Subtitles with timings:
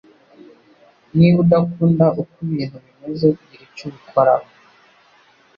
[1.17, 4.47] Niba udakunda uko ibintu bimeze, gira icyo ubikoraho.